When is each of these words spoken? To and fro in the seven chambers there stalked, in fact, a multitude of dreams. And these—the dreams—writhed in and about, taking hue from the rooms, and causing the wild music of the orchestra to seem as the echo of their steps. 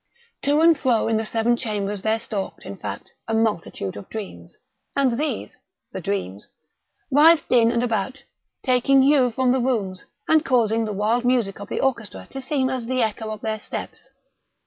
To 0.41 0.61
and 0.61 0.75
fro 0.75 1.07
in 1.07 1.17
the 1.17 1.23
seven 1.25 1.55
chambers 1.55 2.01
there 2.01 2.17
stalked, 2.17 2.65
in 2.65 2.75
fact, 2.75 3.11
a 3.27 3.35
multitude 3.35 3.95
of 3.95 4.09
dreams. 4.09 4.57
And 4.95 5.11
these—the 5.15 6.01
dreams—writhed 6.01 7.51
in 7.51 7.71
and 7.71 7.83
about, 7.83 8.23
taking 8.63 9.03
hue 9.03 9.29
from 9.29 9.51
the 9.51 9.59
rooms, 9.59 10.05
and 10.27 10.43
causing 10.43 10.85
the 10.85 10.91
wild 10.93 11.23
music 11.23 11.59
of 11.59 11.69
the 11.69 11.81
orchestra 11.81 12.27
to 12.31 12.41
seem 12.41 12.67
as 12.67 12.87
the 12.87 13.03
echo 13.03 13.29
of 13.29 13.41
their 13.41 13.59
steps. 13.59 14.09